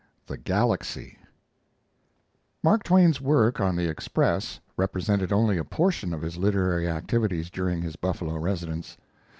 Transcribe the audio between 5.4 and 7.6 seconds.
a portion of his literary activities